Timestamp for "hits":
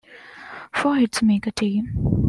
0.95-1.21